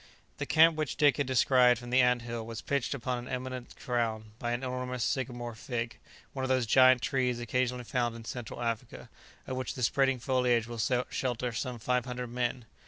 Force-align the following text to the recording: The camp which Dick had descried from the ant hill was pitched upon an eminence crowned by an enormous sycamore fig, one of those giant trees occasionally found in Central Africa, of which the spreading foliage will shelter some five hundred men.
The 0.39 0.47
camp 0.47 0.77
which 0.77 0.95
Dick 0.97 1.17
had 1.17 1.27
descried 1.27 1.77
from 1.77 1.91
the 1.91 2.01
ant 2.01 2.23
hill 2.23 2.43
was 2.43 2.63
pitched 2.63 2.95
upon 2.95 3.19
an 3.19 3.27
eminence 3.27 3.75
crowned 3.75 4.31
by 4.39 4.49
an 4.51 4.63
enormous 4.63 5.03
sycamore 5.03 5.53
fig, 5.53 5.99
one 6.33 6.43
of 6.43 6.49
those 6.49 6.65
giant 6.65 7.03
trees 7.03 7.39
occasionally 7.39 7.83
found 7.83 8.15
in 8.15 8.25
Central 8.25 8.63
Africa, 8.63 9.11
of 9.45 9.57
which 9.57 9.75
the 9.75 9.83
spreading 9.83 10.17
foliage 10.17 10.65
will 10.65 10.79
shelter 11.11 11.51
some 11.51 11.77
five 11.77 12.05
hundred 12.05 12.31
men. 12.31 12.65